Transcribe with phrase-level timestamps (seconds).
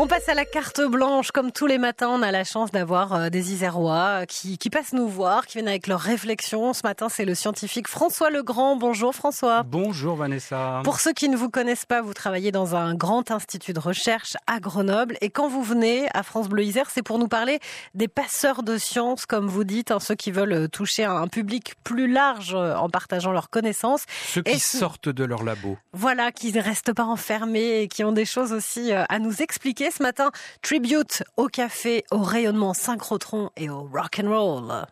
[0.00, 1.32] On passe à la carte blanche.
[1.32, 4.92] Comme tous les matins, on a la chance d'avoir euh, des Isérois qui, qui passent
[4.92, 6.72] nous voir, qui viennent avec leurs réflexions.
[6.72, 8.76] Ce matin, c'est le scientifique François Legrand.
[8.76, 9.64] Bonjour François.
[9.64, 10.82] Bonjour Vanessa.
[10.84, 14.36] Pour ceux qui ne vous connaissent pas, vous travaillez dans un grand institut de recherche
[14.46, 15.16] à Grenoble.
[15.20, 17.58] Et quand vous venez à France Bleu Isère, c'est pour nous parler
[17.94, 21.74] des passeurs de sciences, comme vous dites, hein, ceux qui veulent euh, toucher un public
[21.82, 24.04] plus large euh, en partageant leurs connaissances.
[24.28, 25.76] Ceux qui sortent de leur labo.
[25.92, 29.87] Voilà, qui ne restent pas enfermés et qui ont des choses aussi à nous expliquer
[29.90, 30.30] ce matin.
[30.62, 34.86] Tribute au café, au rayonnement synchrotron et au rock and roll.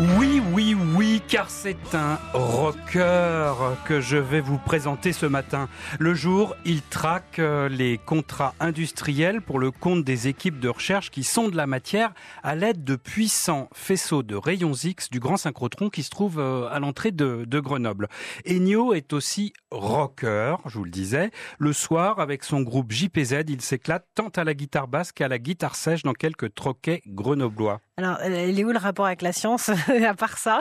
[0.00, 3.52] Oui, oui, oui, car c'est un rocker
[3.84, 5.68] que je vais vous présenter ce matin.
[5.98, 11.10] Le jour, il traque euh, les contrats industriels pour le compte des équipes de recherche
[11.10, 15.90] qui sondent la matière à l'aide de puissants faisceaux de rayons X du grand synchrotron
[15.90, 18.08] qui se trouve euh, à l'entrée de, de Grenoble.
[18.48, 21.30] Ennio est aussi rocker, je vous le disais.
[21.58, 25.38] Le soir, avec son groupe JPZ, il s'éclate tant à la guitare basse qu'à la
[25.38, 27.82] guitare sèche dans quelques troquets grenoblois.
[27.98, 29.70] Alors, il est où le rapport avec la science,
[30.08, 30.60] à part ça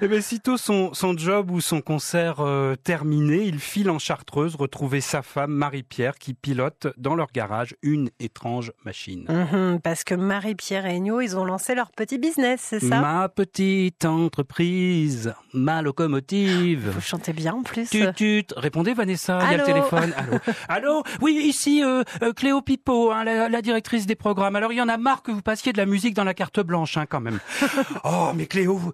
[0.00, 4.54] Eh bien, sitôt son, son job ou son concert euh, terminé, il file en Chartreuse
[4.56, 9.26] retrouver sa femme, Marie-Pierre, qui pilote dans leur garage une étrange machine.
[9.28, 13.00] Mhm, parce que Marie-Pierre et Ennio, ils ont lancé leur petit business, c'est ça?
[13.00, 16.90] Ma petite entreprise, ma locomotive.
[16.90, 17.88] Vous chantez bien en plus.
[17.90, 18.46] Tut, tut.
[18.56, 20.12] Répondez Vanessa, il y a le téléphone.
[20.16, 21.02] Allô Allô?
[21.20, 24.56] Oui, ici euh, euh, Cléo Pipo, hein, la, la directrice des programmes.
[24.56, 26.60] Alors, il y en a marre que vous passiez de la musique dans la carte
[26.60, 27.40] blanche hein, quand même.
[28.04, 28.92] oh, mais Cléo, vous,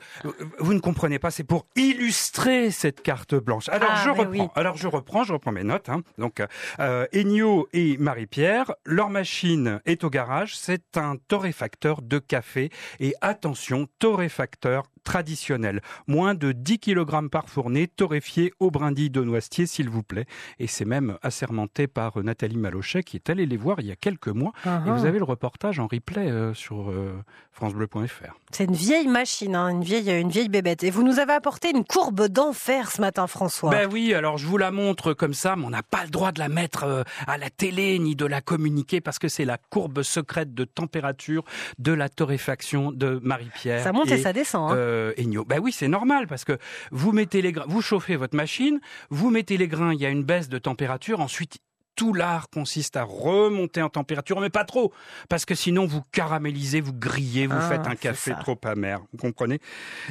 [0.59, 3.69] vous ne comprenez pas, c'est pour illustrer cette carte blanche.
[3.69, 4.31] Alors Ah, je mais reprends.
[4.45, 4.49] oui.
[4.55, 5.89] Alors je reprends, je reprends mes notes.
[5.89, 6.03] hein.
[6.19, 6.43] Donc
[6.81, 10.57] euh, Ennio et Marie-Pierre, leur machine est au garage.
[10.57, 15.81] C'est un torréfacteur de café et attention, torréfacteur traditionnel.
[16.07, 20.27] Moins de 10 kg par fournée, torréfié au brindille de noisetier, s'il vous plaît.
[20.59, 23.97] Et c'est même assermenté par Nathalie Malochet, qui est allée les voir il y a
[23.97, 24.53] quelques mois.
[24.65, 27.13] Et vous avez le reportage en replay euh, sur euh,
[27.53, 28.35] francebleu.fr.
[28.51, 30.83] C'est une vieille machine, hein, une vieille, une vieille bébête.
[30.85, 33.71] Et vous nous avez apporté une courbe d'enfer ce matin, François.
[33.71, 36.33] Ben oui, alors je vous la montre comme ça, mais on n'a pas le droit
[36.33, 39.59] de la mettre euh, à la télé ni de la communiquer parce que c'est la
[39.59, 41.45] courbe secrète de température
[41.79, 43.83] de la torréfaction de Marie-Pierre.
[43.83, 44.73] ça monte et, ça descend.
[44.73, 44.77] Hein.
[44.77, 45.45] euh, Ennio.
[45.45, 46.59] Ben oui, c'est normal parce que
[46.91, 50.11] vous mettez les grains, vous chauffez votre machine, vous mettez les grains, il y a
[50.11, 51.59] une baisse de température, ensuite
[51.97, 54.93] tout l'art consiste à remonter en température, mais pas trop,
[55.29, 58.37] parce que sinon vous caramélisez, vous grillez, vous Ah, faites un café ça.
[58.37, 59.61] trop amer, vous comprenez?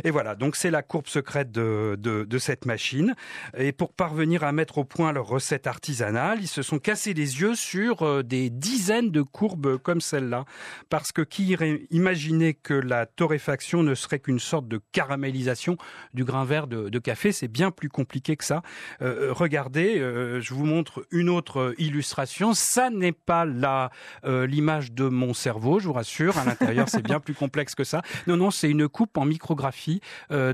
[0.04, 3.16] Et voilà, donc c'est la courbe secrète de, de, de cette machine.
[3.58, 7.42] Et pour parvenir à mettre au point leur recette artisanale, ils se sont cassés les
[7.42, 10.46] yeux sur euh, des dizaines de courbes comme celle-là,
[10.90, 15.78] parce que qui irait imaginer que la torréfaction ne serait qu'une sorte de caramélisation
[16.14, 17.32] du grain vert de, de café?
[17.32, 18.62] C'est bien plus compliqué que ça.
[19.02, 22.54] Euh, regardez, euh, je vous montre une autre illustration.
[22.54, 23.90] Ça n'est pas là
[24.26, 26.38] euh, l'image de mon cerveau, je vous rassure.
[26.38, 28.02] À l'intérieur, c'est bien plus complexe que ça.
[28.28, 30.02] Non, non, c'est une coupe en micrographie
[30.32, 30.54] euh,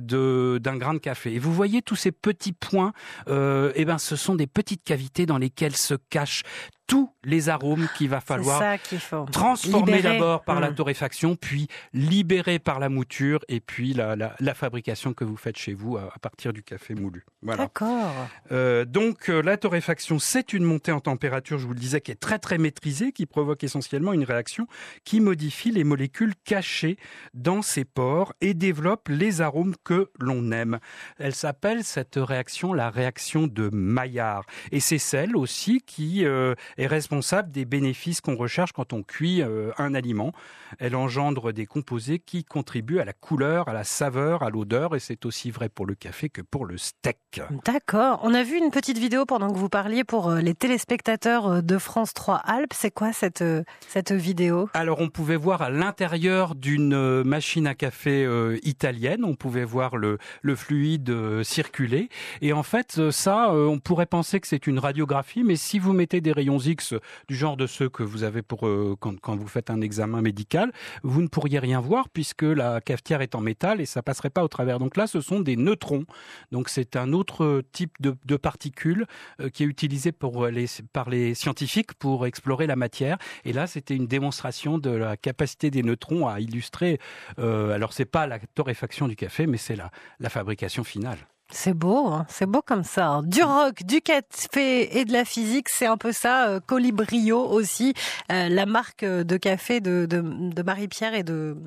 [0.59, 1.34] d'un grain de café.
[1.34, 2.94] Et vous voyez tous ces petits points.
[3.28, 6.44] Euh, eh ben, ce sont des petites cavités dans lesquelles se cachent
[6.90, 9.26] tous les arômes qu'il va falloir ça qu'il faut.
[9.32, 10.76] transformer d'abord par la Hum.
[10.76, 15.58] torréfaction, puis libérer par la mouture et puis la, la, la fabrication que vous faites
[15.58, 17.26] chez vous à, à partir du café moulu.
[17.42, 17.64] Voilà.
[17.64, 18.12] D'accord.
[18.52, 22.12] Euh, donc euh, la torréfaction, c'est une montée en température, je vous le disais, qui
[22.12, 24.68] est très très maîtrisée, qui provoque essentiellement une réaction
[25.04, 26.98] qui modifie les molécules cachées
[27.34, 30.80] dans ces pores et développe les arômes que l'on aime.
[31.20, 34.46] Elle s'appelle cette réaction la réaction de Maillard.
[34.72, 39.41] Et c'est celle aussi qui euh, est responsable des bénéfices qu'on recherche quand on cuit
[39.41, 40.31] euh, un aliment.
[40.79, 45.00] Elle engendre des composés qui contribuent à la couleur, à la saveur, à l'odeur, et
[45.00, 47.41] c'est aussi vrai pour le café que pour le steak.
[47.66, 48.19] D'accord.
[48.23, 51.62] On a vu une petite vidéo pendant que vous parliez pour euh, les téléspectateurs euh,
[51.62, 52.73] de France 3 Alpes.
[52.73, 53.44] C'est quoi cette,
[53.88, 54.69] cette vidéo?
[54.73, 58.28] Alors on pouvait voir à l'intérieur d'une machine à café
[58.63, 62.09] italienne, on pouvait voir le, le fluide circuler.
[62.41, 66.22] Et en fait, ça, on pourrait penser que c'est une radiographie, mais si vous mettez
[66.22, 66.58] des rayons
[67.28, 70.72] Du genre de ceux que vous avez pour euh, quand, vous faites un examen médical,
[71.04, 74.44] vous ne pourriez rien voir puisque la cafetière est en métal et ça passerait pas
[74.44, 74.80] au travers.
[74.80, 76.06] Donc là, ce sont des neutrons.
[76.52, 79.06] Donc c'est un autre type de, de particules
[79.40, 80.48] euh, qui est utilisé pour
[80.94, 83.18] par les scientifiques pour explorer la matière.
[83.46, 87.00] Et là, c'était une démonstration de la capacité des neutrons à illustrer.
[87.40, 91.20] Euh, alors, c'est pas la torréfaction du café, mais c'est la fabrication finale.
[91.51, 93.07] C'est beau, hein c'est beau comme ça.
[93.07, 93.23] hein.
[93.23, 96.47] Du rock, du café et de la physique, c'est un peu ça.
[96.49, 97.93] euh, Colibrio aussi,
[98.31, 101.57] euh, la marque de café de, de, de Marie-Pierre et de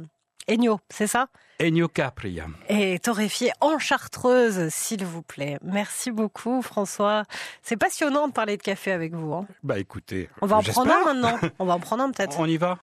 [0.49, 1.27] Ennio, c'est ça?
[1.61, 2.41] Ennio Capri.
[2.69, 5.59] Et torréfié en chartreuse, s'il vous plaît.
[5.63, 7.23] Merci beaucoup, François.
[7.63, 9.33] C'est passionnant de parler de café avec vous.
[9.33, 9.47] Hein.
[9.63, 11.39] Bah écoutez, on va en prendre un maintenant.
[11.61, 12.41] On va en prendre un peut-être.
[12.41, 12.79] On y va?